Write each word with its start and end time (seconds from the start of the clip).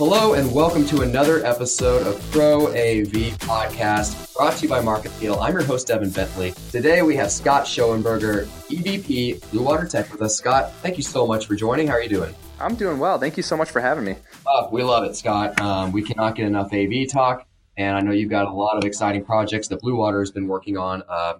Hello 0.00 0.32
and 0.32 0.50
welcome 0.54 0.86
to 0.86 1.02
another 1.02 1.44
episode 1.44 2.06
of 2.06 2.18
Pro 2.30 2.68
AV 2.68 3.36
Podcast, 3.36 4.34
brought 4.34 4.56
to 4.56 4.62
you 4.62 4.68
by 4.70 4.80
MarketScale. 4.80 5.36
I'm 5.42 5.52
your 5.52 5.62
host, 5.62 5.88
Devin 5.88 6.08
Bentley. 6.08 6.54
Today 6.70 7.02
we 7.02 7.14
have 7.16 7.30
Scott 7.30 7.66
Schoenberger, 7.66 8.46
EVP 8.70 9.50
Blue 9.50 9.62
Water 9.62 9.86
Tech 9.86 10.10
with 10.10 10.22
us. 10.22 10.38
Scott, 10.38 10.72
thank 10.76 10.96
you 10.96 11.02
so 11.02 11.26
much 11.26 11.44
for 11.44 11.54
joining. 11.54 11.86
How 11.86 11.96
are 11.96 12.02
you 12.02 12.08
doing? 12.08 12.34
I'm 12.58 12.76
doing 12.76 12.98
well. 12.98 13.18
Thank 13.18 13.36
you 13.36 13.42
so 13.42 13.58
much 13.58 13.70
for 13.70 13.80
having 13.80 14.06
me. 14.06 14.16
Uh, 14.46 14.68
we 14.72 14.82
love 14.82 15.04
it, 15.04 15.16
Scott. 15.16 15.60
Um, 15.60 15.92
we 15.92 16.02
cannot 16.02 16.34
get 16.34 16.46
enough 16.46 16.72
AV 16.72 17.06
talk, 17.12 17.46
and 17.76 17.94
I 17.94 18.00
know 18.00 18.12
you've 18.12 18.30
got 18.30 18.46
a 18.46 18.54
lot 18.54 18.78
of 18.78 18.84
exciting 18.84 19.22
projects 19.22 19.68
that 19.68 19.82
Blue 19.82 19.96
Water 19.96 20.20
has 20.20 20.30
been 20.30 20.48
working 20.48 20.78
on 20.78 21.02
uh, 21.10 21.34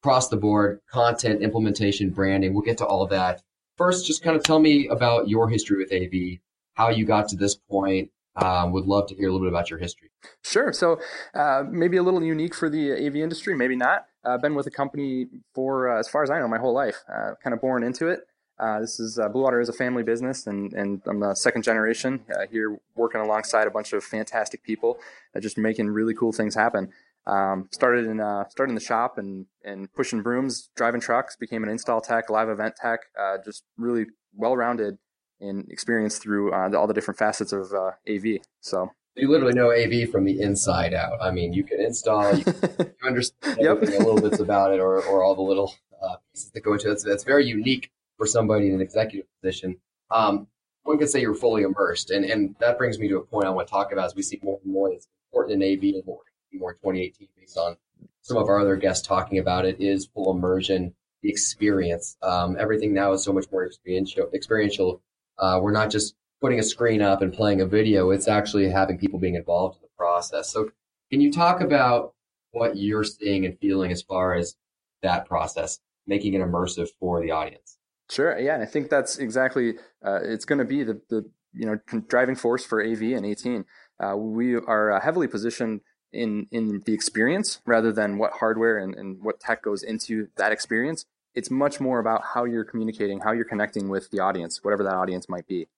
across 0.00 0.28
the 0.28 0.36
board 0.36 0.78
content, 0.92 1.42
implementation, 1.42 2.10
branding. 2.10 2.54
We'll 2.54 2.62
get 2.62 2.78
to 2.78 2.86
all 2.86 3.02
of 3.02 3.10
that. 3.10 3.42
First, 3.76 4.06
just 4.06 4.22
kind 4.22 4.36
of 4.36 4.44
tell 4.44 4.60
me 4.60 4.86
about 4.86 5.28
your 5.28 5.48
history 5.48 5.78
with 5.78 5.92
AV 5.92 6.38
how 6.76 6.90
you 6.90 7.04
got 7.04 7.28
to 7.30 7.36
this 7.36 7.54
point. 7.54 8.10
Um, 8.36 8.72
would 8.72 8.84
love 8.84 9.06
to 9.08 9.14
hear 9.14 9.28
a 9.28 9.32
little 9.32 9.46
bit 9.46 9.48
about 9.50 9.70
your 9.70 9.78
history. 9.78 10.10
Sure. 10.42 10.70
So 10.70 11.00
uh, 11.34 11.62
maybe 11.70 11.96
a 11.96 12.02
little 12.02 12.22
unique 12.22 12.54
for 12.54 12.68
the 12.68 12.92
AV 12.92 13.16
industry, 13.16 13.56
maybe 13.56 13.76
not. 13.76 14.04
I've 14.26 14.32
uh, 14.32 14.38
been 14.38 14.54
with 14.54 14.66
the 14.66 14.70
company 14.70 15.28
for, 15.54 15.88
uh, 15.88 15.98
as 15.98 16.06
far 16.06 16.22
as 16.22 16.28
I 16.28 16.38
know, 16.38 16.46
my 16.46 16.58
whole 16.58 16.74
life. 16.74 16.96
Uh, 17.10 17.30
kind 17.42 17.54
of 17.54 17.62
born 17.62 17.82
into 17.82 18.08
it. 18.08 18.28
Uh, 18.58 18.80
this 18.80 19.00
is 19.00 19.18
Blue 19.32 19.42
Water 19.42 19.58
is 19.58 19.70
a 19.70 19.72
family 19.72 20.02
business, 20.02 20.46
and, 20.46 20.72
and 20.74 21.00
I'm 21.06 21.20
the 21.20 21.34
second 21.34 21.62
generation 21.62 22.24
here, 22.50 22.78
working 22.94 23.22
alongside 23.22 23.66
a 23.66 23.70
bunch 23.70 23.94
of 23.94 24.04
fantastic 24.04 24.62
people, 24.62 24.98
just 25.40 25.56
making 25.56 25.88
really 25.88 26.14
cool 26.14 26.32
things 26.32 26.54
happen. 26.54 26.90
Um, 27.26 27.68
started 27.72 28.06
in 28.06 28.20
uh, 28.20 28.48
started 28.48 28.70
in 28.70 28.74
the 28.76 28.80
shop 28.80 29.18
and 29.18 29.46
and 29.64 29.92
pushing 29.92 30.22
brooms, 30.22 30.70
driving 30.76 31.00
trucks. 31.00 31.36
Became 31.36 31.64
an 31.64 31.68
install 31.68 32.00
tech, 32.00 32.30
live 32.30 32.48
event 32.48 32.76
tech. 32.76 33.00
Uh, 33.18 33.38
just 33.44 33.64
really 33.76 34.06
well 34.32 34.56
rounded 34.56 34.98
and 35.40 35.70
experience 35.70 36.18
through 36.18 36.52
uh, 36.52 36.68
the, 36.68 36.78
all 36.78 36.86
the 36.86 36.94
different 36.94 37.18
facets 37.18 37.52
of 37.52 37.72
uh, 37.72 37.92
AV. 38.08 38.40
So 38.60 38.90
you 39.16 39.30
literally 39.30 39.54
know 39.54 39.72
AV 39.72 40.10
from 40.10 40.24
the 40.24 40.40
inside 40.40 40.94
out. 40.94 41.18
I 41.20 41.30
mean, 41.30 41.52
you 41.52 41.64
can 41.64 41.80
install, 41.80 42.34
you, 42.34 42.44
you 42.78 43.06
understand 43.06 43.58
yep. 43.60 43.82
a 43.82 43.86
little 43.86 44.20
bits 44.20 44.40
about 44.40 44.72
it, 44.72 44.80
or, 44.80 45.02
or 45.02 45.22
all 45.22 45.34
the 45.34 45.42
little 45.42 45.74
uh, 46.02 46.16
pieces 46.32 46.50
that 46.50 46.60
go 46.60 46.74
into 46.74 46.86
it. 46.86 46.90
That's, 46.90 47.04
that's 47.04 47.24
very 47.24 47.46
unique 47.46 47.90
for 48.18 48.26
somebody 48.26 48.68
in 48.68 48.74
an 48.74 48.80
executive 48.80 49.26
position. 49.40 49.78
Um, 50.10 50.48
one 50.84 50.98
could 50.98 51.08
say 51.08 51.20
you're 51.20 51.34
fully 51.34 51.62
immersed, 51.62 52.10
and 52.10 52.24
and 52.24 52.54
that 52.60 52.78
brings 52.78 52.98
me 52.98 53.08
to 53.08 53.16
a 53.16 53.22
point 53.22 53.46
I 53.46 53.50
want 53.50 53.66
to 53.66 53.72
talk 53.72 53.90
about 53.90 54.06
as 54.06 54.14
we 54.14 54.22
see 54.22 54.38
more 54.42 54.60
and 54.62 54.72
more 54.72 54.92
it's 54.92 55.08
important 55.32 55.60
in 55.60 55.72
AV 55.72 55.94
and 55.96 56.06
more 56.06 56.20
more 56.52 56.72
2018 56.74 57.28
based 57.36 57.58
on 57.58 57.76
some 58.22 58.36
of 58.36 58.48
our 58.48 58.60
other 58.60 58.76
guests 58.76 59.06
talking 59.06 59.38
about 59.38 59.66
it 59.66 59.80
is 59.80 60.06
full 60.06 60.34
immersion, 60.34 60.94
the 61.22 61.28
experience. 61.28 62.16
Um, 62.22 62.56
everything 62.58 62.94
now 62.94 63.12
is 63.12 63.22
so 63.22 63.32
much 63.32 63.46
more 63.52 63.66
experiential. 63.66 64.28
Experiential 64.32 65.02
uh, 65.38 65.58
we're 65.62 65.72
not 65.72 65.90
just 65.90 66.14
putting 66.40 66.58
a 66.58 66.62
screen 66.62 67.02
up 67.02 67.22
and 67.22 67.32
playing 67.32 67.60
a 67.60 67.66
video, 67.66 68.10
it's 68.10 68.28
actually 68.28 68.68
having 68.68 68.98
people 68.98 69.18
being 69.18 69.34
involved 69.34 69.76
in 69.76 69.82
the 69.82 69.88
process. 69.96 70.50
So, 70.50 70.70
can 71.10 71.20
you 71.20 71.32
talk 71.32 71.60
about 71.60 72.14
what 72.50 72.76
you're 72.76 73.04
seeing 73.04 73.44
and 73.44 73.58
feeling 73.58 73.92
as 73.92 74.02
far 74.02 74.34
as 74.34 74.56
that 75.02 75.26
process, 75.26 75.78
making 76.06 76.34
it 76.34 76.40
immersive 76.40 76.88
for 76.98 77.20
the 77.20 77.30
audience? 77.30 77.78
Sure. 78.10 78.38
Yeah, 78.38 78.54
and 78.54 78.62
I 78.62 78.66
think 78.66 78.88
that's 78.88 79.18
exactly 79.18 79.74
uh, 80.04 80.20
it's 80.22 80.44
going 80.44 80.58
to 80.58 80.64
be 80.64 80.82
the 80.84 81.00
the 81.08 81.28
you 81.52 81.66
know 81.66 81.78
driving 82.08 82.36
force 82.36 82.64
for 82.64 82.82
AV 82.82 83.02
and 83.02 83.26
18. 83.26 83.64
Uh, 83.98 84.16
we 84.16 84.54
are 84.54 84.92
uh, 84.92 85.00
heavily 85.00 85.26
positioned 85.26 85.80
in 86.12 86.46
in 86.50 86.82
the 86.86 86.92
experience 86.92 87.60
rather 87.66 87.92
than 87.92 88.18
what 88.18 88.32
hardware 88.34 88.78
and, 88.78 88.94
and 88.94 89.22
what 89.22 89.40
tech 89.40 89.62
goes 89.62 89.82
into 89.82 90.28
that 90.36 90.52
experience 90.52 91.04
it's 91.36 91.50
much 91.50 91.80
more 91.80 92.00
about 92.00 92.22
how 92.34 92.44
you're 92.44 92.64
communicating, 92.64 93.20
how 93.20 93.30
you're 93.30 93.44
connecting 93.44 93.88
with 93.88 94.10
the 94.10 94.18
audience, 94.18 94.64
whatever 94.64 94.82
that 94.82 94.94
audience 94.94 95.28
might 95.28 95.46
be. 95.46 95.68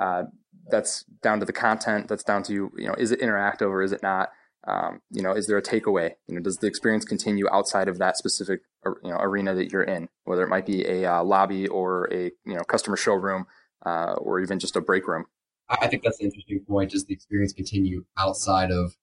Uh, 0.00 0.24
that's 0.70 1.04
down 1.22 1.40
to 1.40 1.46
the 1.46 1.52
content. 1.52 2.06
That's 2.08 2.22
down 2.22 2.42
to 2.44 2.52
you 2.52 2.72
you 2.76 2.86
know, 2.86 2.94
is 2.94 3.10
it 3.10 3.20
interactive 3.20 3.68
or 3.68 3.82
is 3.82 3.92
it 3.92 4.02
not? 4.02 4.30
Um, 4.68 5.00
you 5.10 5.22
know, 5.22 5.32
is 5.32 5.46
there 5.46 5.56
a 5.56 5.62
takeaway? 5.62 6.12
You 6.26 6.34
know, 6.34 6.40
does 6.40 6.56
the 6.56 6.66
experience 6.66 7.04
continue 7.04 7.48
outside 7.50 7.88
of 7.88 7.98
that 7.98 8.16
specific 8.16 8.60
you 8.84 9.10
know 9.10 9.16
arena 9.18 9.54
that 9.54 9.72
you're 9.72 9.82
in, 9.82 10.08
whether 10.24 10.42
it 10.42 10.48
might 10.48 10.66
be 10.66 10.84
a 10.86 11.10
uh, 11.10 11.24
lobby 11.24 11.66
or 11.66 12.12
a 12.12 12.24
you 12.44 12.54
know 12.54 12.62
customer 12.64 12.96
showroom 12.96 13.46
uh, 13.86 14.14
or 14.18 14.40
even 14.40 14.58
just 14.58 14.76
a 14.76 14.80
break 14.80 15.08
room? 15.08 15.24
I 15.68 15.88
think 15.88 16.02
that's 16.02 16.20
an 16.20 16.26
interesting 16.26 16.60
point. 16.68 16.90
Does 16.90 17.06
the 17.06 17.14
experience 17.14 17.52
continue 17.52 18.04
outside 18.18 18.70
of 18.70 18.96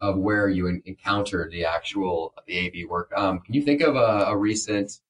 of 0.00 0.18
where 0.18 0.48
you 0.48 0.82
encounter 0.84 1.48
the 1.50 1.64
actual 1.64 2.34
the 2.46 2.66
AV 2.66 2.88
work? 2.90 3.12
Um, 3.16 3.40
can 3.40 3.54
you 3.54 3.62
think 3.62 3.82
of 3.82 3.96
a, 3.96 4.26
a 4.28 4.36
recent 4.36 5.00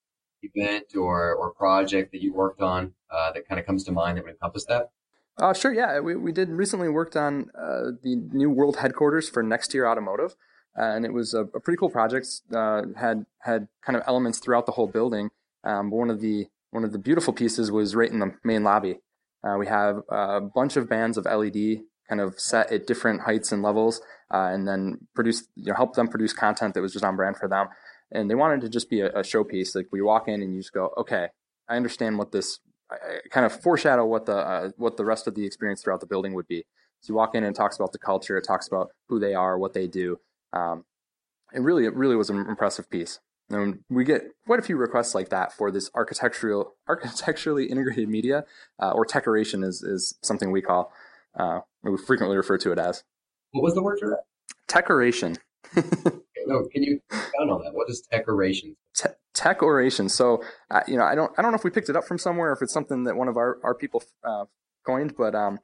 event 0.55 0.97
or, 0.97 1.34
or 1.34 1.50
project 1.53 2.12
that 2.12 2.22
you 2.22 2.32
worked 2.32 2.60
on 2.60 2.93
uh, 3.10 3.32
that 3.32 3.49
kind 3.49 3.59
of 3.59 3.66
comes 3.66 3.84
to 3.84 3.93
mind 3.93 4.19
that 4.19 4.25
would 4.25 4.32
encompass 4.32 4.65
that? 4.66 4.91
Uh, 5.38 5.53
sure, 5.53 5.72
yeah. 5.72 5.99
We, 6.00 6.15
we 6.15 6.32
did 6.32 6.49
recently 6.50 6.88
worked 6.88 7.16
on 7.16 7.50
uh, 7.59 7.93
the 8.03 8.16
new 8.32 8.50
world 8.50 8.77
headquarters 8.77 9.28
for 9.28 9.43
Nexteer 9.43 9.88
Automotive, 9.88 10.37
and 10.77 11.04
it 11.04 11.12
was 11.12 11.34
a, 11.34 11.41
a 11.41 11.60
pretty 11.60 11.77
cool 11.77 11.91
project. 11.91 12.28
Uh, 12.54 12.83
had 12.97 13.27
had 13.41 13.69
kind 13.84 13.97
of 13.97 14.04
elements 14.06 14.38
throughout 14.38 14.66
the 14.66 14.72
whole 14.72 14.87
building. 14.87 15.31
Um, 15.65 15.91
one 15.91 16.10
of 16.10 16.21
the 16.21 16.47
one 16.71 16.84
of 16.84 16.93
the 16.93 16.99
beautiful 16.99 17.33
pieces 17.33 17.72
was 17.72 17.97
right 17.97 18.10
in 18.10 18.21
the 18.21 18.34
main 18.44 18.62
lobby. 18.62 19.00
Uh, 19.43 19.56
we 19.59 19.66
have 19.66 20.03
a 20.09 20.41
bunch 20.41 20.77
of 20.77 20.88
bands 20.88 21.19
of 21.19 21.25
LED 21.25 21.81
kind 22.09 22.21
of 22.21 22.38
set 22.38 22.71
at 22.71 22.87
different 22.87 23.22
heights 23.22 23.50
and 23.50 23.62
levels, 23.62 24.00
uh, 24.33 24.50
and 24.53 24.69
then 24.69 24.99
produce 25.15 25.49
you 25.56 25.66
know 25.66 25.75
help 25.75 25.94
them 25.94 26.06
produce 26.06 26.33
content 26.33 26.75
that 26.75 26.81
was 26.81 26.93
just 26.93 27.04
on 27.04 27.16
brand 27.16 27.37
for 27.37 27.49
them 27.49 27.66
and 28.12 28.31
they 28.31 28.34
wanted 28.34 28.60
to 28.62 28.69
just 28.69 28.91
be 28.91 29.00
a, 29.00 29.09
a 29.09 29.22
showpiece. 29.22 29.75
Like 29.75 29.88
we 29.92 30.03
walk 30.03 30.28
in 30.28 30.42
and 30.42 30.54
you 30.54 30.60
just 30.60 30.72
go, 30.72 30.92
okay, 30.97 31.28
I 31.69 31.76
understand 31.76 32.19
what 32.19 32.32
this 32.32 32.60
I, 32.91 32.97
kind 33.31 33.47
of 33.47 33.60
foreshadow 33.62 34.04
what 34.04 34.26
the 34.26 34.37
uh, 34.37 34.70
what 34.76 34.97
the 34.97 35.04
rest 35.04 35.26
of 35.26 35.34
the 35.34 35.44
experience 35.44 35.82
throughout 35.82 36.00
the 36.00 36.06
building 36.06 36.34
would 36.34 36.47
be. 36.47 36.65
So 37.00 37.12
you 37.12 37.16
walk 37.16 37.34
in 37.34 37.44
and 37.44 37.54
it 37.54 37.59
talks 37.59 37.76
about 37.76 37.92
the 37.92 37.98
culture, 37.98 38.37
it 38.38 38.44
talks 38.47 38.66
about 38.66 38.91
who 39.09 39.19
they 39.19 39.34
are, 39.34 39.59
what 39.59 39.75
they 39.75 39.87
do. 39.87 40.19
Um, 40.53 40.84
it 41.53 41.60
really, 41.60 41.84
it 41.84 41.94
really 41.94 42.16
was 42.16 42.31
an 42.31 42.38
impressive 42.48 42.88
piece. 42.88 43.20
And 43.50 43.81
we 43.91 44.04
get 44.04 44.22
quite 44.47 44.59
a 44.59 44.62
few 44.62 44.76
requests 44.76 45.15
like 45.15 45.28
that 45.28 45.53
for 45.53 45.71
this 45.71 45.91
architectural, 45.94 46.75
architecturally 46.88 47.66
integrated 47.66 48.09
media, 48.09 48.44
uh, 48.81 48.92
or 48.92 49.04
decoration 49.04 49.62
is 49.62 49.82
is 49.82 50.19
something 50.22 50.50
we 50.50 50.62
call. 50.62 50.92
Uh, 51.38 51.60
we 51.82 51.97
frequently 51.98 52.36
refer 52.36 52.56
to 52.59 52.72
it 52.72 52.78
as. 52.78 53.04
What 53.53 53.62
was 53.62 53.75
the 53.75 53.82
word 53.82 53.98
for 54.00 54.09
that? 54.10 54.22
Decoration. 54.66 55.36
no, 56.47 56.65
can 56.72 56.82
you 56.82 57.00
expound 57.10 57.50
on 57.50 57.65
that? 57.65 57.75
What 57.75 57.88
is 57.91 58.03
tech 58.10 58.28
oration? 58.28 58.77
Te- 58.94 59.10
tech 59.34 59.62
oration. 59.62 60.09
So, 60.09 60.43
uh, 60.71 60.81
you 60.87 60.97
know, 60.97 61.05
I 61.05 61.15
don't, 61.15 61.32
I 61.38 61.43
don't 61.43 61.53
know 61.53 61.56
if 61.56 61.65
we 61.65 61.71
picked 61.71 61.88
it 61.88 61.97
up 61.97 62.05
from 62.05 62.19
somewhere, 62.19 62.50
or 62.50 62.53
if 62.53 62.62
it's 62.62 62.72
something 62.72 63.05
that 63.05 63.16
one 63.16 63.28
of 63.28 63.37
our 63.37 63.59
our 63.62 63.75
people 63.75 64.03
uh, 64.25 64.44
coined, 64.87 65.15
but 65.16 65.34
um, 65.34 65.59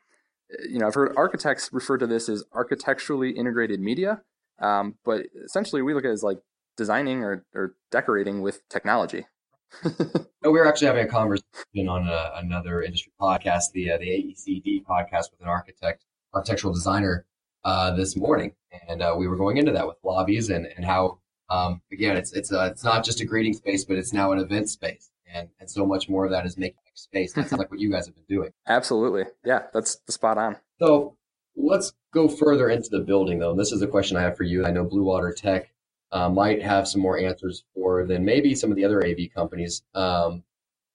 you 0.69 0.78
know, 0.78 0.86
I've 0.86 0.94
heard 0.94 1.14
architects 1.16 1.70
refer 1.72 1.98
to 1.98 2.06
this 2.06 2.28
as 2.28 2.44
architecturally 2.52 3.30
integrated 3.30 3.80
media. 3.80 4.22
Um, 4.58 4.96
but 5.04 5.26
essentially, 5.44 5.82
we 5.82 5.94
look 5.94 6.04
at 6.04 6.10
it 6.10 6.14
as 6.14 6.22
like 6.22 6.38
designing 6.76 7.22
or, 7.22 7.44
or 7.54 7.74
decorating 7.90 8.42
with 8.42 8.66
technology. 8.69 9.26
no, 9.84 10.50
we 10.50 10.50
were 10.50 10.66
actually 10.66 10.88
having 10.88 11.06
a 11.06 11.08
conversation 11.08 11.88
on 11.88 12.08
a, 12.08 12.12
uh, 12.12 12.32
another 12.36 12.82
industry 12.82 13.12
podcast, 13.20 13.72
the 13.72 13.92
uh, 13.92 13.98
the 13.98 14.06
AECD 14.06 14.84
podcast 14.84 15.30
with 15.30 15.40
an 15.40 15.46
architect, 15.46 16.04
architectural 16.34 16.72
designer, 16.72 17.24
uh, 17.65 17.94
this 17.94 18.16
morning, 18.16 18.53
and 18.88 19.03
uh, 19.03 19.15
we 19.16 19.28
were 19.28 19.37
going 19.37 19.56
into 19.56 19.72
that 19.72 19.87
with 19.87 19.97
lobbies 20.03 20.50
and 20.50 20.66
and 20.66 20.84
how 20.84 21.19
um, 21.48 21.81
again 21.93 22.16
it's 22.16 22.32
it's 22.32 22.53
uh, 22.53 22.69
it's 22.71 22.84
not 22.84 23.04
just 23.04 23.21
a 23.21 23.25
greeting 23.25 23.53
space, 23.53 23.84
but 23.84 23.97
it's 23.97 24.12
now 24.12 24.32
an 24.32 24.38
event 24.38 24.69
space, 24.69 25.10
and 25.32 25.48
and 25.59 25.70
so 25.70 25.87
much 25.87 26.09
more 26.09 26.25
of 26.25 26.31
that 26.31 26.47
is 26.47 26.56
making 26.56 26.78
space. 26.94 27.32
That's 27.32 27.53
like 27.53 27.70
what 27.70 27.81
you 27.81 27.91
guys 27.91 28.06
have 28.06 28.15
been 28.15 28.25
doing. 28.28 28.50
Absolutely, 28.66 29.25
yeah, 29.44 29.65
that's 29.72 29.97
the 30.06 30.12
spot 30.12 30.38
on. 30.38 30.56
So 30.81 31.16
let's 31.56 31.93
go 32.12 32.28
further 32.28 32.70
into 32.70 32.88
the 32.91 33.00
building, 33.00 33.38
though. 33.38 33.50
And 33.50 33.60
this 33.60 33.72
is 33.72 33.82
a 33.82 33.87
question 33.87 34.16
I 34.16 34.22
have 34.22 34.37
for 34.37 34.44
you. 34.44 34.65
I 34.65 34.70
know 34.70 34.84
Blue 34.84 35.03
Water 35.03 35.32
Tech 35.32 35.72
uh, 36.12 36.28
might 36.28 36.62
have 36.62 36.88
some 36.88 37.00
more 37.00 37.19
answers 37.19 37.65
for 37.75 38.04
than 38.04 38.25
maybe 38.25 38.54
some 38.54 38.70
of 38.70 38.76
the 38.76 38.84
other 38.84 39.04
AV 39.04 39.32
companies. 39.34 39.82
Um, 39.94 40.44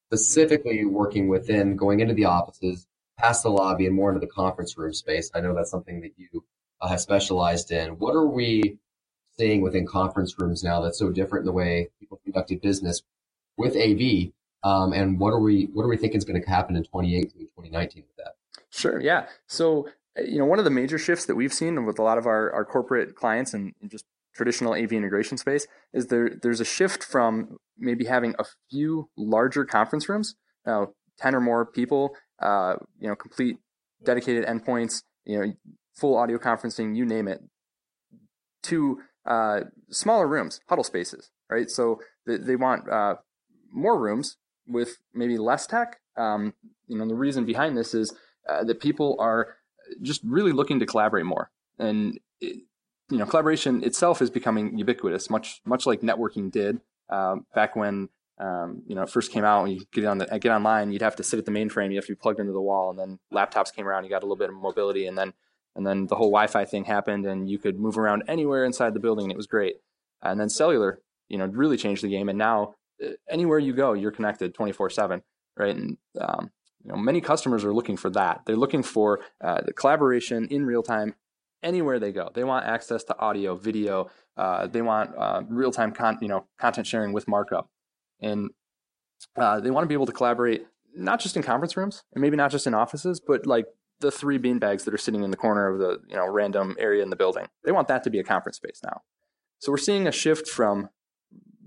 specifically 0.10 0.86
working 0.86 1.28
within 1.28 1.76
going 1.76 2.00
into 2.00 2.14
the 2.14 2.26
offices, 2.26 2.88
past 3.18 3.44
the 3.44 3.50
lobby, 3.50 3.86
and 3.86 3.96
more 3.96 4.10
into 4.10 4.20
the 4.20 4.32
conference 4.32 4.78
room 4.78 4.94
space. 4.94 5.32
I 5.34 5.42
know 5.42 5.54
that's 5.54 5.72
something 5.72 6.02
that 6.02 6.12
you 6.18 6.44
have 6.88 7.02
specialized 7.02 7.72
in. 7.72 7.98
What 8.00 8.16
are 8.16 8.26
we 8.26 8.78
seeing 9.38 9.62
within 9.62 9.86
conference 9.86 10.36
rooms 10.40 10.64
now 10.64 10.82
that's 10.82 11.00
so 11.00 11.12
different 11.12 11.44
in 11.44 11.48
the 11.48 11.54
way 11.54 11.90
people 12.00 12.20
conducted 12.24 12.62
business 12.62 13.02
with 13.58 13.76
AV? 13.76 14.32
Um, 14.64 14.94
and 14.94 15.20
what 15.20 15.30
are 15.30 15.40
we 15.40 15.70
what 15.74 15.84
are 15.84 15.88
we 15.88 15.98
thinking 15.98 16.18
is 16.18 16.26
going 16.26 16.42
to 16.42 16.50
happen 16.50 16.76
in 16.76 16.84
2018 16.84 17.32
2019 17.32 18.04
with 18.08 18.18
that? 18.18 18.36
Sure. 18.72 19.00
Yeah. 19.00 19.28
So 19.48 19.88
uh, 20.18 20.24
you 20.24 20.40
know, 20.40 20.46
one 20.46 20.60
of 20.60 20.66
the 20.66 20.72
major 20.72 20.98
shifts 20.98 21.26
that 21.26 21.36
we've 21.36 21.54
seen 21.54 21.86
with 21.86 22.00
a 22.00 22.04
lot 22.04 22.18
of 22.18 22.26
our, 22.26 22.52
our 22.52 22.66
corporate 22.66 23.16
clients 23.16 23.54
and, 23.54 23.74
and 23.82 23.92
just 23.92 24.06
traditional 24.34 24.74
AV 24.74 24.94
integration 24.94 25.38
space 25.38 25.66
is 25.94 26.08
there 26.08 26.30
there's 26.42 26.60
a 26.60 26.66
shift 26.66 27.04
from 27.04 27.58
maybe 27.78 28.06
having 28.06 28.36
a 28.40 28.46
few 28.70 29.10
larger 29.18 29.66
conference 29.66 30.10
rooms, 30.10 30.36
now 30.66 30.90
10 31.20 31.36
or 31.36 31.42
more 31.42 31.66
people, 31.66 32.16
uh, 32.42 32.76
you 33.00 33.08
know, 33.08 33.16
complete 33.16 33.58
dedicated 34.04 34.46
endpoints, 34.46 35.04
you 35.26 35.40
know, 35.40 35.54
full 35.96 36.18
audio 36.18 36.38
conferencing, 36.38 36.96
you 36.96 37.06
name 37.06 37.28
it, 37.28 37.42
to 38.64 39.00
uh, 39.26 39.62
smaller 39.90 40.28
rooms, 40.28 40.60
huddle 40.68 40.84
spaces, 40.84 41.32
right? 41.50 41.70
So 41.70 42.00
they, 42.26 42.38
they 42.38 42.56
want 42.56 42.90
uh, 42.90 43.16
more 43.72 44.00
rooms 44.00 44.38
with 44.68 44.98
maybe 45.14 45.38
less 45.38 45.68
tech. 45.68 46.00
Um, 46.18 46.54
you 46.88 46.98
know, 46.98 47.08
the 47.08 47.16
reason 47.16 47.46
behind 47.46 47.78
this 47.78 47.94
is 47.94 48.14
uh, 48.48 48.64
that 48.64 48.80
people 48.80 49.16
are 49.20 49.56
just 50.02 50.22
really 50.24 50.52
looking 50.52 50.80
to 50.80 50.86
collaborate 50.86 51.26
more. 51.26 51.52
And 51.78 52.20
it, 52.42 52.64
you 53.10 53.18
know, 53.18 53.26
collaboration 53.26 53.84
itself 53.84 54.22
is 54.22 54.30
becoming 54.30 54.78
ubiquitous, 54.78 55.30
much 55.30 55.62
much 55.66 55.86
like 55.86 56.02
networking 56.02 56.52
did 56.52 56.80
uh, 57.10 57.36
back 57.54 57.76
when 57.76 58.10
um, 58.40 58.82
you 58.88 58.96
know 58.96 59.04
it 59.04 59.10
first 59.10 59.32
came 59.32 59.44
out. 59.44 59.64
When 59.64 59.72
you 59.74 59.86
get 59.92 60.06
on 60.06 60.18
the 60.18 60.26
get 60.40 60.52
online, 60.52 60.92
you'd 60.92 61.04
have 61.04 61.16
to 61.18 61.24
sit 61.24 61.38
at 61.38 61.46
the 61.46 61.52
mainframe, 61.52 61.92
you 61.92 61.98
have 61.98 62.06
to 62.06 62.14
be 62.14 62.20
plugged 62.20 62.40
into 62.40 62.54
the 62.54 62.62
wall, 62.62 62.90
and 62.90 62.98
then 62.98 63.20
laptops 63.32 63.74
came 63.74 63.88
around, 63.88 64.06
you 64.06 64.10
got 64.10 64.24
a 64.24 64.26
little 64.26 64.38
bit 64.38 64.50
of 64.50 64.56
mobility, 64.56 65.06
and 65.06 65.18
then 65.18 65.34
and 65.76 65.86
then 65.86 66.08
the 66.08 66.16
whole 66.16 66.30
Wi-Fi 66.32 66.66
thing 66.66 66.86
happened, 66.86 67.26
and 67.26 67.50
you 67.50 67.60
could 67.60 67.80
move 67.80 67.98
around 67.98 68.24
anywhere 68.28 68.66
inside 68.66 68.94
the 68.94 69.00
building, 69.00 69.26
and 69.26 69.32
it 69.32 69.38
was 69.38 69.48
great. 69.48 69.76
And 70.22 70.40
then 70.40 70.50
cellular, 70.50 71.02
you 71.28 71.38
know, 71.38 71.46
really 71.46 71.78
changed 71.78 72.04
the 72.04 72.10
game, 72.10 72.30
and 72.30 72.38
now 72.38 72.76
uh, 73.04 73.10
anywhere 73.30 73.60
you 73.60 73.74
go, 73.74 73.94
you're 73.94 74.12
connected 74.12 74.54
24 74.54 74.90
seven, 74.90 75.22
right? 75.58 75.76
And 75.76 75.98
um, 76.20 76.52
you 76.84 76.92
know, 76.92 76.98
many 76.98 77.20
customers 77.20 77.64
are 77.66 77.74
looking 77.74 77.98
for 77.98 78.10
that. 78.12 78.42
They're 78.46 78.56
looking 78.56 78.84
for 78.84 79.22
uh, 79.44 79.62
the 79.66 79.74
collaboration 79.74 80.48
in 80.50 80.66
real 80.66 80.84
time 80.84 81.16
anywhere 81.64 82.00
they 82.00 82.12
go. 82.12 82.30
They 82.34 82.44
want 82.44 82.66
access 82.66 83.04
to 83.06 83.18
audio, 83.20 83.56
video. 83.56 84.10
Uh, 84.38 84.68
they 84.68 84.82
want 84.82 85.12
uh, 85.18 85.42
real 85.50 85.72
time 85.72 85.92
con- 85.92 86.20
you 86.22 86.28
know 86.28 86.46
content 86.60 86.88
sharing 86.88 87.12
with 87.12 87.28
markup, 87.28 87.70
and 88.22 88.52
uh, 89.36 89.60
they 89.60 89.72
want 89.72 89.84
to 89.84 89.88
be 89.88 89.96
able 89.96 90.06
to 90.06 90.12
collaborate 90.12 90.66
not 90.96 91.20
just 91.20 91.36
in 91.36 91.44
conference 91.44 91.76
rooms 91.76 92.04
and 92.14 92.22
maybe 92.22 92.38
not 92.38 92.52
just 92.52 92.68
in 92.68 92.74
offices, 92.74 93.20
but 93.20 93.46
like 93.46 93.66
the 94.00 94.12
three 94.12 94.38
beanbags 94.38 94.84
that 94.86 94.94
are 94.94 94.98
sitting 94.98 95.24
in 95.24 95.32
the 95.32 95.38
corner 95.38 95.68
of 95.68 95.80
the 95.80 96.00
you 96.08 96.16
know 96.16 96.28
random 96.28 96.76
area 96.80 97.04
in 97.04 97.10
the 97.10 97.16
building. 97.16 97.48
They 97.64 97.72
want 97.72 97.88
that 97.88 98.04
to 98.04 98.10
be 98.10 98.20
a 98.20 98.24
conference 98.24 98.58
space 98.58 98.82
now. 98.84 99.02
So 99.60 99.72
we're 99.72 99.78
seeing 99.78 100.08
a 100.08 100.12
shift 100.12 100.48
from 100.48 100.90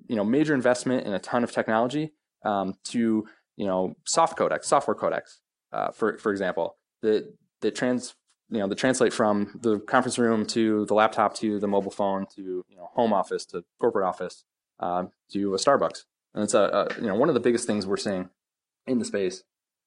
you 0.08 0.16
know 0.16 0.25
major 0.25 0.54
investment 0.54 1.06
in 1.06 1.12
a 1.12 1.19
ton 1.19 1.44
of 1.44 1.52
technology 1.52 2.12
um, 2.44 2.75
to 2.84 3.26
you 3.56 3.66
know 3.66 3.94
soft 4.04 4.38
codecs, 4.38 4.64
software 4.64 4.94
codecs, 4.94 5.38
uh, 5.72 5.90
for 5.90 6.19
for 6.19 6.30
example, 6.30 6.76
that 7.02 7.32
that 7.60 7.75
trans 7.75 8.14
you 8.50 8.58
know, 8.58 8.69
the 8.69 8.74
translate 8.74 9.12
from 9.12 9.58
the 9.60 9.78
conference 9.78 10.19
room 10.19 10.46
to 10.46 10.86
the 10.86 10.94
laptop 10.94 11.34
to 11.34 11.58
the 11.58 11.69
mobile 11.69 11.90
phone 11.90 12.26
to 12.34 12.64
you 12.69 12.76
know 12.76 12.88
home 12.94 13.12
office 13.12 13.44
to 13.46 13.64
corporate 13.78 14.06
office 14.06 14.44
uh, 14.81 15.04
to 15.32 15.54
a 15.54 15.58
Starbucks, 15.58 16.04
and 16.34 16.44
it's 16.44 16.54
a, 16.54 16.60
a, 16.60 17.00
you 17.00 17.06
know 17.06 17.14
one 17.14 17.28
of 17.28 17.34
the 17.34 17.40
biggest 17.40 17.66
things 17.66 17.86
we're 17.86 17.96
seeing 17.96 18.31
in 18.86 18.98
the 18.98 19.04
space. 19.04 19.42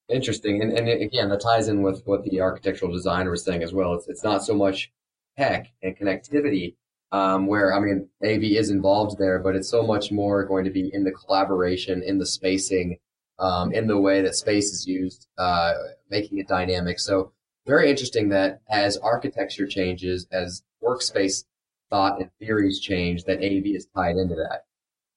Interesting, 0.09 0.62
and 0.62 0.74
and 0.74 0.88
again 0.89 1.30
that 1.30 1.42
ties 1.42 1.68
in 1.68 1.81
with 1.81 2.03
what 2.06 2.24
the 2.24 2.42
architectural 2.42 2.92
designer 2.92 3.31
was 3.31 3.44
saying 3.44 3.63
as 3.63 3.74
well. 3.74 3.94
It's 3.94 4.07
it's 4.07 4.24
not 4.24 4.44
so 4.44 4.53
much 4.53 4.92
tech 5.38 5.68
and 5.81 5.98
connectivity 5.98 6.75
um, 7.12 7.48
where 7.48 7.74
I 7.74 7.80
mean 7.80 8.09
AV 8.24 8.44
is 8.44 8.69
involved 8.69 9.18
there, 9.18 9.39
but 9.39 9.56
it's 9.56 9.69
so 9.69 9.83
much 9.83 10.12
more 10.12 10.45
going 10.45 10.65
to 10.65 10.71
be 10.71 10.89
in 10.94 11.03
the 11.03 11.12
collaboration, 11.12 12.03
in 12.03 12.18
the 12.18 12.25
spacing, 12.25 12.98
um, 13.39 13.74
in 13.74 13.88
the 13.88 14.00
way 14.00 14.21
that 14.21 14.36
space 14.36 14.71
is 14.71 14.88
used, 14.88 15.27
uh, 15.38 15.74
making 16.09 16.39
it 16.39 16.47
dynamic. 16.47 17.00
So 17.00 17.31
very 17.65 17.89
interesting 17.89 18.30
that 18.30 18.62
as 18.69 18.97
architecture 18.97 19.68
changes, 19.68 20.27
as 20.31 20.63
workspace 20.83 21.44
thought 21.89 22.19
and 22.19 22.30
theories 22.39 22.80
change, 22.80 23.25
that 23.25 23.39
AV 23.39 23.75
is 23.75 23.88
tied 23.95 24.15
into 24.15 24.36
that. 24.36 24.65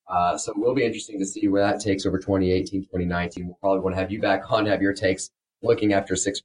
Uh, 0.09 0.37
so 0.37 0.53
it 0.53 0.59
will 0.59 0.75
be 0.75 0.85
interesting 0.85 1.19
to 1.19 1.27
see 1.27 1.49
where 1.49 1.63
that 1.63 1.81
takes 1.81 2.05
over 2.05 2.19
2018, 2.19 2.83
2019. 2.83 3.47
We'll 3.47 3.57
probably 3.61 3.81
want 3.81 3.97
to 3.97 4.01
have 4.01 4.13
you 4.13 4.21
back 4.21 4.51
on 4.51 4.65
to 4.65 4.71
have 4.71 4.83
your 4.83 4.93
takes 4.93 5.31
looking 5.63 5.93
after 5.93 6.15
six 6.15 6.43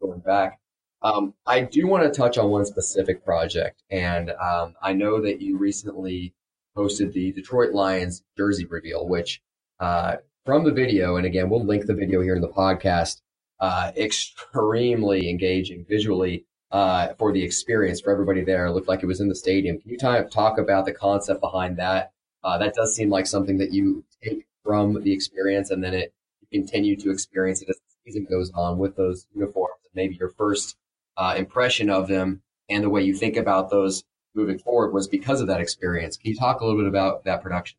going 0.00 0.20
back. 0.20 0.58
Um, 1.02 1.34
I 1.46 1.60
do 1.60 1.86
want 1.86 2.02
to 2.02 2.10
touch 2.10 2.38
on 2.38 2.50
one 2.50 2.64
specific 2.64 3.24
project, 3.24 3.82
and 3.90 4.30
um, 4.30 4.74
I 4.82 4.92
know 4.92 5.20
that 5.20 5.40
you 5.40 5.58
recently 5.58 6.32
posted 6.74 7.12
the 7.12 7.32
Detroit 7.32 7.72
Lions 7.72 8.22
jersey 8.36 8.64
reveal, 8.64 9.06
which 9.06 9.40
uh, 9.78 10.16
from 10.44 10.64
the 10.64 10.72
video, 10.72 11.16
and 11.16 11.26
again, 11.26 11.50
we'll 11.50 11.64
link 11.64 11.86
the 11.86 11.94
video 11.94 12.22
here 12.22 12.34
in 12.34 12.40
the 12.40 12.48
podcast 12.48 13.20
uh, 13.60 13.92
extremely 13.96 15.28
engaging 15.28 15.84
visually 15.88 16.44
uh, 16.70 17.14
for 17.18 17.32
the 17.32 17.42
experience 17.42 18.00
for 18.00 18.12
everybody 18.12 18.44
there. 18.44 18.66
It 18.66 18.72
looked 18.72 18.88
like 18.88 19.02
it 19.02 19.06
was 19.06 19.20
in 19.20 19.28
the 19.28 19.34
stadium. 19.34 19.78
Can 19.78 19.90
you 19.90 19.96
t- 19.96 20.30
talk 20.30 20.58
about 20.58 20.84
the 20.86 20.92
concept 20.92 21.40
behind 21.40 21.76
that? 21.78 22.12
Uh, 22.46 22.58
that 22.58 22.74
does 22.74 22.94
seem 22.94 23.10
like 23.10 23.26
something 23.26 23.58
that 23.58 23.72
you 23.72 24.04
take 24.22 24.46
from 24.62 25.02
the 25.02 25.12
experience 25.12 25.70
and 25.70 25.82
then 25.82 25.94
it 25.94 26.12
you 26.40 26.60
continue 26.60 26.96
to 26.96 27.10
experience 27.10 27.60
it 27.60 27.68
as 27.68 27.76
the 27.76 28.10
season 28.12 28.26
goes 28.30 28.52
on 28.54 28.78
with 28.78 28.96
those 28.96 29.26
uniforms. 29.34 29.74
Maybe 29.94 30.14
your 30.14 30.28
first 30.28 30.76
uh, 31.16 31.34
impression 31.36 31.90
of 31.90 32.08
them 32.08 32.42
and 32.68 32.84
the 32.84 32.90
way 32.90 33.02
you 33.02 33.14
think 33.14 33.36
about 33.36 33.70
those 33.70 34.04
moving 34.34 34.58
forward 34.58 34.92
was 34.92 35.08
because 35.08 35.40
of 35.40 35.48
that 35.48 35.60
experience. 35.60 36.16
Can 36.16 36.30
you 36.30 36.36
talk 36.36 36.60
a 36.60 36.64
little 36.64 36.80
bit 36.80 36.88
about 36.88 37.24
that 37.24 37.42
production? 37.42 37.78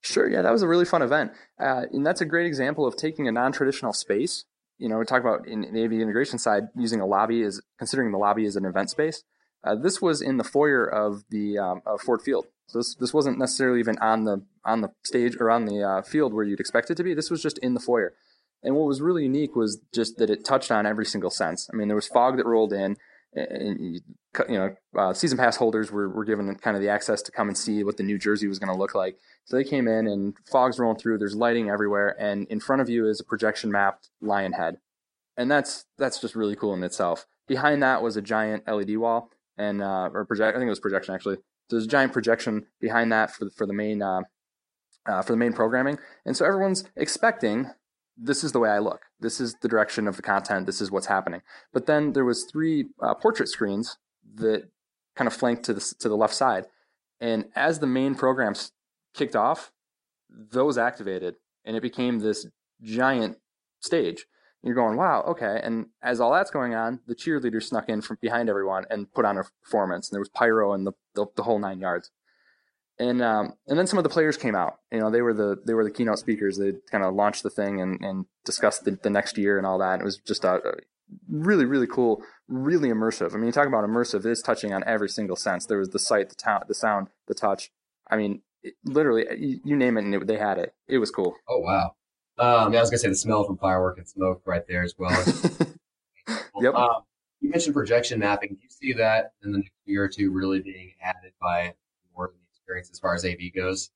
Sure. 0.00 0.28
Yeah, 0.28 0.42
that 0.42 0.52
was 0.52 0.62
a 0.62 0.68
really 0.68 0.84
fun 0.84 1.02
event, 1.02 1.32
uh, 1.58 1.84
and 1.92 2.04
that's 2.06 2.20
a 2.20 2.26
great 2.26 2.46
example 2.46 2.86
of 2.86 2.96
taking 2.96 3.28
a 3.28 3.32
non-traditional 3.32 3.92
space 3.92 4.44
you 4.78 4.88
know, 4.88 4.98
we 4.98 5.04
talk 5.04 5.20
about 5.20 5.46
in, 5.46 5.64
in 5.64 5.76
AV 5.76 5.92
integration 5.92 6.38
side 6.38 6.64
using 6.76 7.00
a 7.00 7.06
lobby 7.06 7.42
is 7.42 7.62
considering 7.78 8.12
the 8.12 8.18
lobby 8.18 8.44
as 8.44 8.56
an 8.56 8.64
event 8.64 8.90
space. 8.90 9.22
Uh, 9.62 9.74
this 9.74 10.02
was 10.02 10.20
in 10.20 10.36
the 10.36 10.44
foyer 10.44 10.84
of 10.84 11.24
the 11.30 11.58
um, 11.58 11.80
of 11.86 12.00
Ford 12.00 12.20
Field. 12.22 12.46
So 12.66 12.78
this 12.78 12.94
this 12.94 13.14
wasn't 13.14 13.38
necessarily 13.38 13.80
even 13.80 13.98
on 13.98 14.24
the 14.24 14.44
on 14.64 14.80
the 14.80 14.90
stage 15.04 15.36
or 15.38 15.50
on 15.50 15.66
the 15.66 15.82
uh, 15.82 16.02
field 16.02 16.32
where 16.32 16.44
you'd 16.44 16.60
expect 16.60 16.90
it 16.90 16.96
to 16.96 17.04
be. 17.04 17.14
This 17.14 17.30
was 17.30 17.42
just 17.42 17.58
in 17.58 17.74
the 17.74 17.80
foyer. 17.80 18.14
And 18.62 18.74
what 18.74 18.86
was 18.86 19.02
really 19.02 19.24
unique 19.24 19.54
was 19.54 19.80
just 19.94 20.16
that 20.16 20.30
it 20.30 20.44
touched 20.44 20.70
on 20.70 20.86
every 20.86 21.04
single 21.04 21.30
sense. 21.30 21.68
I 21.72 21.76
mean, 21.76 21.88
there 21.88 21.94
was 21.94 22.08
fog 22.08 22.38
that 22.38 22.46
rolled 22.46 22.72
in 22.72 22.96
and 23.36 24.00
you 24.48 24.58
know, 24.58 24.74
uh, 24.96 25.12
season 25.12 25.38
pass 25.38 25.56
holders 25.56 25.90
were, 25.90 26.08
were 26.08 26.24
given 26.24 26.54
kind 26.56 26.76
of 26.76 26.82
the 26.82 26.88
access 26.88 27.22
to 27.22 27.32
come 27.32 27.48
and 27.48 27.56
see 27.56 27.84
what 27.84 27.96
the 27.96 28.02
new 28.02 28.18
jersey 28.18 28.46
was 28.46 28.58
going 28.58 28.72
to 28.72 28.78
look 28.78 28.94
like. 28.94 29.16
So 29.44 29.56
they 29.56 29.64
came 29.64 29.88
in 29.88 30.06
and 30.06 30.34
fog's 30.46 30.78
rolling 30.78 30.98
through. 30.98 31.18
There's 31.18 31.34
lighting 31.34 31.68
everywhere, 31.68 32.16
and 32.18 32.46
in 32.48 32.60
front 32.60 32.82
of 32.82 32.88
you 32.88 33.08
is 33.08 33.20
a 33.20 33.24
projection 33.24 33.70
mapped 33.70 34.10
lion 34.20 34.52
head, 34.52 34.78
and 35.36 35.50
that's 35.50 35.84
that's 35.98 36.20
just 36.20 36.34
really 36.34 36.56
cool 36.56 36.74
in 36.74 36.82
itself. 36.82 37.26
Behind 37.46 37.82
that 37.82 38.02
was 38.02 38.16
a 38.16 38.22
giant 38.22 38.66
LED 38.66 38.96
wall 38.96 39.30
and 39.56 39.82
uh, 39.82 40.10
or 40.12 40.24
project. 40.24 40.56
I 40.56 40.58
think 40.58 40.66
it 40.66 40.70
was 40.70 40.80
projection 40.80 41.14
actually. 41.14 41.36
So 41.36 41.76
there's 41.76 41.84
a 41.84 41.88
giant 41.88 42.12
projection 42.12 42.66
behind 42.80 43.12
that 43.12 43.30
for 43.30 43.50
for 43.50 43.66
the 43.66 43.72
main 43.72 44.02
uh, 44.02 44.22
uh, 45.06 45.22
for 45.22 45.32
the 45.32 45.38
main 45.38 45.52
programming, 45.52 45.98
and 46.24 46.36
so 46.36 46.44
everyone's 46.44 46.84
expecting 46.96 47.70
this 48.16 48.44
is 48.44 48.52
the 48.52 48.60
way 48.60 48.70
I 48.70 48.78
look. 48.78 49.06
This 49.18 49.40
is 49.40 49.56
the 49.60 49.68
direction 49.68 50.06
of 50.06 50.16
the 50.16 50.22
content. 50.22 50.66
This 50.66 50.80
is 50.80 50.90
what's 50.90 51.06
happening. 51.06 51.42
But 51.72 51.86
then 51.86 52.12
there 52.12 52.24
was 52.24 52.44
three 52.44 52.86
uh, 53.02 53.14
portrait 53.14 53.48
screens 53.48 53.98
that 54.36 54.68
kind 55.16 55.26
of 55.26 55.34
flanked 55.34 55.64
to 55.64 55.74
the 55.74 55.94
to 55.98 56.08
the 56.08 56.16
left 56.16 56.34
side, 56.34 56.66
and 57.20 57.46
as 57.54 57.78
the 57.78 57.86
main 57.86 58.14
programs 58.14 58.72
kicked 59.14 59.36
off, 59.36 59.72
those 60.28 60.76
activated, 60.76 61.36
and 61.64 61.76
it 61.76 61.82
became 61.82 62.18
this 62.18 62.46
giant 62.82 63.38
stage. 63.80 64.26
You're 64.64 64.74
going, 64.74 64.96
wow, 64.96 65.22
okay. 65.28 65.60
And 65.62 65.86
as 66.02 66.20
all 66.20 66.32
that's 66.32 66.50
going 66.50 66.74
on, 66.74 67.00
the 67.06 67.14
cheerleaders 67.14 67.64
snuck 67.64 67.88
in 67.88 68.00
from 68.00 68.16
behind 68.20 68.48
everyone 68.48 68.84
and 68.88 69.12
put 69.12 69.26
on 69.26 69.36
a 69.36 69.44
performance, 69.62 70.08
and 70.08 70.14
there 70.14 70.20
was 70.20 70.30
pyro 70.30 70.72
and 70.72 70.86
the 70.86 70.92
the, 71.14 71.26
the 71.36 71.42
whole 71.42 71.58
nine 71.58 71.80
yards 71.80 72.10
and 72.98 73.22
um, 73.22 73.54
and 73.66 73.78
then 73.78 73.86
some 73.86 73.98
of 73.98 74.04
the 74.04 74.10
players 74.10 74.36
came 74.36 74.54
out. 74.54 74.78
You 74.92 75.00
know, 75.00 75.10
they 75.10 75.22
were 75.22 75.34
the 75.34 75.56
they 75.66 75.74
were 75.74 75.84
the 75.84 75.90
keynote 75.90 76.18
speakers. 76.18 76.58
They 76.58 76.74
kind 76.90 77.04
of 77.04 77.14
launched 77.14 77.42
the 77.42 77.50
thing 77.50 77.80
and 77.80 78.00
and 78.00 78.26
discussed 78.44 78.84
the, 78.84 78.98
the 79.02 79.10
next 79.10 79.36
year 79.36 79.58
and 79.58 79.66
all 79.66 79.78
that. 79.78 79.94
And 79.94 80.02
it 80.02 80.04
was 80.04 80.18
just 80.18 80.44
a, 80.44 80.54
a, 80.54 80.72
really 81.28 81.64
really 81.64 81.86
cool, 81.86 82.22
really 82.46 82.90
immersive. 82.90 83.34
I 83.34 83.36
mean, 83.36 83.46
you 83.46 83.52
talk 83.52 83.66
about 83.66 83.84
immersive. 83.84 84.24
It's 84.24 84.42
touching 84.42 84.72
on 84.72 84.84
every 84.86 85.08
single 85.08 85.36
sense. 85.36 85.66
There 85.66 85.78
was 85.78 85.90
the 85.90 85.98
sight, 85.98 86.28
the 86.28 86.36
ta- 86.36 86.64
the 86.66 86.74
sound, 86.74 87.08
the 87.26 87.34
touch. 87.34 87.70
I 88.08 88.16
mean, 88.16 88.42
it, 88.62 88.74
literally, 88.84 89.24
you, 89.38 89.60
you, 89.64 89.76
name 89.76 89.96
it, 89.96 90.04
and 90.04 90.14
it, 90.14 90.26
they 90.26 90.38
had 90.38 90.58
it. 90.58 90.74
It 90.86 90.98
was 90.98 91.10
cool. 91.10 91.34
Oh 91.48 91.58
wow! 91.58 91.96
Um, 92.38 92.72
yeah, 92.72 92.78
I 92.78 92.82
was 92.82 92.90
gonna 92.90 92.98
say 92.98 93.08
the 93.08 93.14
smell 93.14 93.44
from 93.44 93.58
firework 93.58 93.98
and 93.98 94.08
smoke 94.08 94.42
right 94.44 94.66
there 94.66 94.82
as 94.82 94.94
well. 94.98 95.10
yep. 96.60 96.74
Um, 96.74 97.02
you 97.40 97.50
mentioned 97.50 97.74
projection 97.74 98.18
mapping. 98.18 98.54
Do 98.54 98.60
you 98.62 98.70
see 98.70 98.92
that 98.94 99.32
in 99.44 99.52
the 99.52 99.58
next 99.58 99.72
year 99.84 100.04
or 100.04 100.08
two 100.08 100.32
really 100.32 100.60
being 100.60 100.92
added 101.02 101.32
by 101.40 101.74
more 102.14 102.26
of 102.26 102.32
the 102.32 102.38
experience 102.50 102.90
as 102.90 102.98
far 102.98 103.14
as 103.14 103.24
AV 103.24 103.52
goes? 103.54 103.90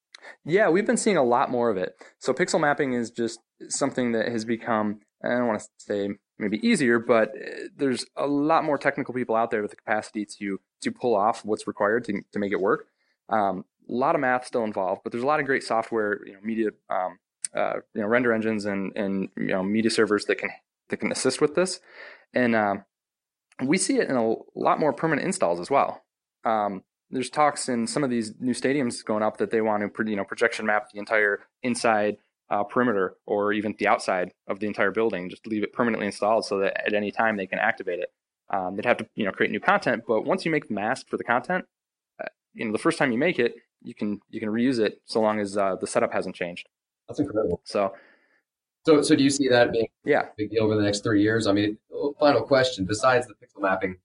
Yeah, 0.44 0.68
we've 0.68 0.86
been 0.86 0.96
seeing 0.96 1.16
a 1.16 1.22
lot 1.22 1.50
more 1.50 1.70
of 1.70 1.76
it. 1.76 1.94
So 2.18 2.32
pixel 2.32 2.60
mapping 2.60 2.92
is 2.92 3.10
just 3.10 3.40
something 3.68 4.12
that 4.12 4.28
has 4.28 4.44
become, 4.44 5.00
I 5.24 5.28
don't 5.28 5.46
want 5.46 5.60
to 5.60 5.66
say 5.78 6.10
maybe 6.38 6.64
easier, 6.66 6.98
but 6.98 7.30
uh, 7.30 7.68
there's 7.76 8.04
a 8.16 8.26
lot 8.26 8.64
more 8.64 8.78
technical 8.78 9.14
people 9.14 9.34
out 9.34 9.50
there 9.50 9.62
with 9.62 9.70
the 9.70 9.76
capacity 9.76 10.26
to 10.38 10.60
to 10.80 10.92
pull 10.92 11.16
off 11.16 11.44
what's 11.44 11.66
required 11.66 12.04
to, 12.04 12.22
to 12.32 12.38
make 12.38 12.52
it 12.52 12.60
work. 12.60 12.86
Um, 13.28 13.64
a 13.88 13.92
lot 13.92 14.14
of 14.14 14.20
math 14.20 14.46
still 14.46 14.64
involved, 14.64 15.00
but 15.02 15.12
there's 15.12 15.24
a 15.24 15.26
lot 15.26 15.40
of 15.40 15.46
great 15.46 15.64
software, 15.64 16.20
you 16.24 16.34
know, 16.34 16.38
media, 16.42 16.68
um, 16.88 17.18
uh, 17.54 17.74
you 17.94 18.02
know, 18.02 18.06
render 18.06 18.32
engines 18.32 18.64
and 18.64 18.92
and 18.96 19.28
you 19.36 19.46
know, 19.46 19.62
media 19.62 19.90
servers 19.90 20.24
that 20.26 20.38
can 20.38 20.50
that 20.88 20.98
can 20.98 21.12
assist 21.12 21.40
with 21.40 21.54
this, 21.54 21.80
and 22.34 22.54
um, 22.54 22.84
we 23.62 23.78
see 23.78 23.98
it 23.98 24.08
in 24.08 24.16
a 24.16 24.34
lot 24.54 24.78
more 24.78 24.92
permanent 24.92 25.26
installs 25.26 25.60
as 25.60 25.70
well. 25.70 26.02
Um, 26.44 26.82
there's 27.10 27.30
talks 27.30 27.68
in 27.68 27.86
some 27.86 28.04
of 28.04 28.10
these 28.10 28.34
new 28.38 28.52
stadiums 28.52 29.04
going 29.04 29.22
up 29.22 29.38
that 29.38 29.50
they 29.50 29.60
want 29.60 29.82
to 29.82 30.10
you 30.10 30.16
know 30.16 30.24
projection 30.24 30.66
map 30.66 30.90
the 30.92 30.98
entire 30.98 31.40
inside 31.62 32.18
uh, 32.50 32.64
perimeter 32.64 33.16
or 33.26 33.52
even 33.52 33.74
the 33.78 33.86
outside 33.86 34.32
of 34.46 34.60
the 34.60 34.66
entire 34.66 34.90
building, 34.90 35.28
just 35.28 35.46
leave 35.46 35.62
it 35.62 35.72
permanently 35.72 36.06
installed 36.06 36.44
so 36.44 36.58
that 36.58 36.86
at 36.86 36.94
any 36.94 37.10
time 37.10 37.36
they 37.36 37.46
can 37.46 37.58
activate 37.58 37.98
it. 37.98 38.12
Um, 38.50 38.76
they'd 38.76 38.86
have 38.86 38.96
to 38.98 39.08
you 39.14 39.24
know 39.24 39.32
create 39.32 39.50
new 39.50 39.60
content, 39.60 40.04
but 40.06 40.22
once 40.22 40.44
you 40.44 40.50
make 40.50 40.68
the 40.68 40.74
mask 40.74 41.08
for 41.08 41.16
the 41.16 41.24
content, 41.24 41.66
uh, 42.22 42.28
you 42.54 42.64
know 42.64 42.72
the 42.72 42.78
first 42.78 42.98
time 42.98 43.12
you 43.12 43.18
make 43.18 43.38
it, 43.38 43.54
you 43.82 43.94
can 43.94 44.20
you 44.30 44.40
can 44.40 44.48
reuse 44.48 44.78
it 44.78 45.00
so 45.04 45.20
long 45.20 45.38
as 45.38 45.56
uh, 45.56 45.76
the 45.76 45.86
setup 45.86 46.12
hasn't 46.12 46.34
changed. 46.34 46.68
That's 47.08 47.20
incredible. 47.20 47.60
So 47.64 47.92
so, 48.88 49.02
so 49.02 49.14
do 49.14 49.22
you 49.22 49.28
see 49.28 49.48
that 49.48 49.70
being 49.70 49.88
yeah 50.04 50.26
big 50.38 50.50
deal 50.50 50.64
over 50.64 50.74
the 50.74 50.82
next 50.82 51.02
three 51.04 51.22
years? 51.22 51.46
I 51.46 51.52
mean, 51.52 51.76
final 52.18 52.40
question. 52.40 52.86
Besides 52.86 53.26
the 53.26 53.34
pixel 53.34 53.60
mapping, 53.60 53.96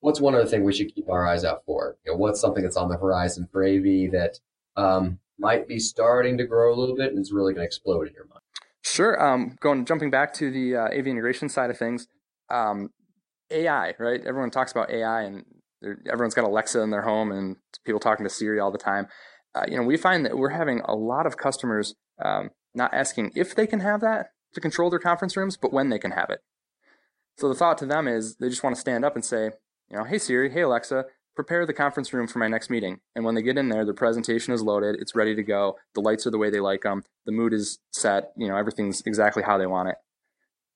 what's 0.00 0.22
one 0.22 0.34
other 0.34 0.46
thing 0.46 0.64
we 0.64 0.72
should 0.72 0.94
keep 0.94 1.10
our 1.10 1.26
eyes 1.26 1.44
out 1.44 1.64
for? 1.66 1.98
You 2.04 2.12
know, 2.12 2.18
what's 2.18 2.40
something 2.40 2.62
that's 2.62 2.78
on 2.78 2.88
the 2.88 2.96
horizon 2.96 3.46
for 3.52 3.62
AV 3.62 4.10
that 4.12 4.38
um, 4.76 5.18
might 5.38 5.68
be 5.68 5.78
starting 5.78 6.38
to 6.38 6.46
grow 6.46 6.72
a 6.72 6.76
little 6.76 6.96
bit 6.96 7.10
and 7.10 7.18
it's 7.18 7.30
really 7.30 7.52
going 7.52 7.64
to 7.64 7.66
explode 7.66 8.08
in 8.08 8.14
your 8.14 8.26
mind? 8.26 8.40
Sure. 8.82 9.22
Um, 9.22 9.56
going 9.60 9.84
jumping 9.84 10.10
back 10.10 10.32
to 10.34 10.50
the 10.50 10.76
uh, 10.76 10.84
AV 10.86 11.08
integration 11.08 11.50
side 11.50 11.68
of 11.68 11.76
things, 11.76 12.06
um, 12.48 12.88
AI, 13.50 13.94
right? 13.98 14.24
Everyone 14.24 14.50
talks 14.50 14.72
about 14.72 14.90
AI, 14.90 15.22
and 15.22 15.44
everyone's 16.10 16.34
got 16.34 16.44
Alexa 16.44 16.80
in 16.80 16.90
their 16.90 17.02
home, 17.02 17.32
and 17.32 17.56
people 17.84 18.00
talking 18.00 18.24
to 18.24 18.30
Siri 18.30 18.60
all 18.60 18.70
the 18.70 18.78
time. 18.78 19.08
Uh, 19.54 19.64
you 19.68 19.76
know, 19.76 19.82
we 19.82 19.96
find 19.98 20.24
that 20.24 20.38
we're 20.38 20.50
having 20.50 20.80
a 20.84 20.94
lot 20.94 21.26
of 21.26 21.36
customers 21.36 21.94
um, 22.24 22.50
not 22.74 22.94
asking 22.94 23.32
if 23.34 23.54
they 23.54 23.66
can 23.66 23.80
have 23.80 24.00
that 24.00 24.30
to 24.54 24.60
control 24.60 24.90
their 24.90 24.98
conference 24.98 25.36
rooms, 25.36 25.56
but 25.56 25.72
when 25.72 25.88
they 25.90 25.98
can 25.98 26.12
have 26.12 26.30
it. 26.30 26.40
So 27.36 27.48
the 27.48 27.54
thought 27.54 27.78
to 27.78 27.86
them 27.86 28.08
is 28.08 28.36
they 28.36 28.48
just 28.48 28.62
want 28.62 28.74
to 28.74 28.80
stand 28.80 29.04
up 29.04 29.14
and 29.14 29.24
say, 29.24 29.50
you 29.90 29.96
know, 29.96 30.04
hey 30.04 30.18
Siri, 30.18 30.50
hey 30.50 30.62
Alexa, 30.62 31.04
prepare 31.34 31.66
the 31.66 31.74
conference 31.74 32.12
room 32.12 32.26
for 32.26 32.38
my 32.38 32.48
next 32.48 32.70
meeting. 32.70 33.00
And 33.14 33.24
when 33.24 33.34
they 33.34 33.42
get 33.42 33.58
in 33.58 33.68
there, 33.68 33.84
the 33.84 33.92
presentation 33.92 34.54
is 34.54 34.62
loaded, 34.62 34.96
it's 34.98 35.14
ready 35.14 35.34
to 35.34 35.42
go. 35.42 35.76
The 35.94 36.00
lights 36.00 36.26
are 36.26 36.30
the 36.30 36.38
way 36.38 36.50
they 36.50 36.60
like 36.60 36.82
them, 36.82 37.04
the 37.26 37.32
mood 37.32 37.52
is 37.52 37.78
set, 37.92 38.32
you 38.36 38.48
know, 38.48 38.56
everything's 38.56 39.02
exactly 39.04 39.42
how 39.42 39.58
they 39.58 39.66
want 39.66 39.90
it. 39.90 39.96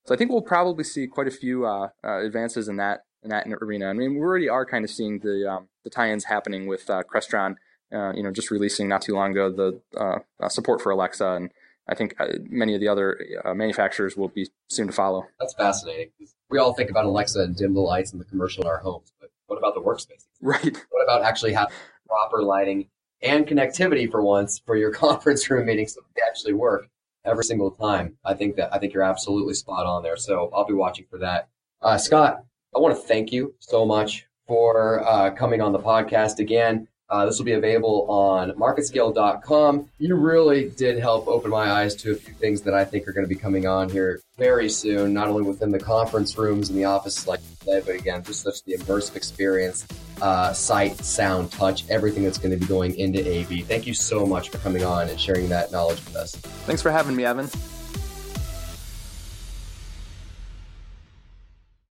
So 0.07 0.15
I 0.15 0.19
think 0.19 0.31
we'll 0.31 0.43
probably 0.43 0.85
see 0.85 1.07
quite 1.07 1.29
a 1.29 1.31
few 1.31 1.67
uh, 1.67 1.89
uh, 2.05 2.25
advances 2.25 2.69
in 2.69 2.77
that 2.77 3.01
in 3.23 3.31
that 3.31 3.47
arena. 3.61 3.87
I 3.87 3.93
mean, 3.93 4.15
we 4.15 4.21
already 4.21 4.49
are 4.49 4.65
kind 4.65 4.85
of 4.85 4.91
seeing 4.91 5.19
the 5.21 5.51
um, 5.51 5.69
the 5.85 5.91
tie-ins 5.91 6.25
happening 6.25 6.67
with 6.67 6.89
uh, 6.89 7.03
Crestron, 7.03 7.57
uh, 7.93 8.13
you 8.13 8.23
know, 8.23 8.31
just 8.31 8.51
releasing 8.51 8.89
not 8.89 9.03
too 9.03 9.15
long 9.15 9.33
ago 9.33 9.51
the 9.51 9.81
uh, 9.99 10.19
uh, 10.41 10.49
support 10.49 10.81
for 10.81 10.91
Alexa, 10.91 11.27
and 11.33 11.51
I 11.89 11.95
think 11.95 12.15
many 12.49 12.75
of 12.75 12.81
the 12.81 12.89
other 12.89 13.19
manufacturers 13.55 14.17
will 14.17 14.29
be 14.29 14.49
soon 14.69 14.87
to 14.87 14.93
follow. 14.93 15.27
That's 15.41 15.55
fascinating. 15.55 16.11
We 16.49 16.59
all 16.59 16.73
think 16.73 16.91
about 16.91 17.05
Alexa 17.05 17.41
and 17.41 17.57
dim 17.57 17.75
the 17.75 17.81
lights 17.81 18.13
in 18.13 18.19
the 18.19 18.25
commercial 18.25 18.63
in 18.63 18.69
our 18.69 18.79
homes, 18.79 19.13
but 19.21 19.31
what 19.47 19.59
about 19.59 19.75
the 19.75 19.81
workspace? 19.81 20.27
Right. 20.41 20.77
What 20.91 21.03
about 21.03 21.23
actually 21.23 21.53
having 21.53 21.75
proper 22.07 22.43
lighting 22.43 22.89
and 23.23 23.47
connectivity 23.47 24.11
for 24.11 24.23
once 24.23 24.61
for 24.65 24.77
your 24.77 24.93
conference 24.93 25.51
room 25.51 25.67
meetings 25.67 25.95
so 25.95 26.01
they 26.15 26.23
actually 26.27 26.53
work 26.53 26.89
every 27.25 27.45
single 27.45 27.73
time? 27.73 28.17
I 28.25 28.35
think 28.35 28.57
that 28.57 28.73
I 28.73 28.79
think 28.79 28.95
you're 28.95 29.03
absolutely 29.03 29.55
spot 29.55 29.87
on 29.87 30.05
there. 30.05 30.17
So 30.17 30.51
I'll 30.55 30.67
be 30.67 30.75
watching 30.75 31.07
for 31.11 31.19
that. 31.19 31.49
Uh, 31.83 31.99
Scott, 31.99 32.45
I 32.75 32.79
want 32.79 32.95
to 32.95 33.03
thank 33.03 33.33
you 33.33 33.55
so 33.59 33.85
much 33.85 34.27
for 34.47 35.07
uh, 35.07 35.31
coming 35.31 35.61
on 35.61 35.73
the 35.73 35.79
podcast 35.79 36.39
again. 36.39 36.87
Uh, 37.11 37.27
this 37.27 37.39
will 37.39 37.45
be 37.45 37.53
available 37.53 38.07
on 38.09 38.53
marketscale.com. 38.53 39.89
You 39.99 40.15
really 40.15 40.71
did 40.71 40.99
help 40.99 41.27
open 41.27 41.51
my 41.51 41.71
eyes 41.71 41.95
to 41.97 42.13
a 42.13 42.15
few 42.15 42.35
things 42.35 42.63
that 42.63 42.75
I 42.75 42.85
think 42.85 43.09
are 43.09 43.13
going 43.13 43.25
to 43.25 43.29
be 43.29 43.41
coming 43.41 43.67
on 43.67 43.89
here 43.89 44.21
very 44.39 44.71
soon, 44.71 45.13
not 45.13 45.29
only 45.29 45.43
within 45.43 45.73
the 45.73 45.79
conference 45.79 46.39
rooms 46.39 46.71
and 46.71 46.79
the 46.79 46.85
offices 46.85 47.27
like 47.27 47.41
today, 47.59 47.83
but 47.85 47.97
again, 47.97 48.23
just 48.23 48.43
such 48.43 48.63
the 48.63 48.75
immersive 48.75 49.17
experience, 49.17 49.87
uh, 50.23 50.53
sight, 50.53 50.97
sound, 51.05 51.51
touch, 51.51 51.89
everything 51.91 52.23
that's 52.23 52.39
going 52.39 52.53
to 52.53 52.57
be 52.57 52.67
going 52.67 52.97
into 52.97 53.21
AV. 53.21 53.67
Thank 53.67 53.87
you 53.87 53.95
so 53.95 54.25
much 54.25 54.51
for 54.51 54.59
coming 54.59 54.85
on 54.85 55.09
and 55.09 55.21
sharing 55.21 55.49
that 55.49 55.73
knowledge 55.73 56.03
with 56.05 56.15
us. 56.17 56.37
Thanks 56.37 56.81
for 56.81 56.93
having 56.93 57.17
me, 57.17 57.25
Evan. 57.25 57.51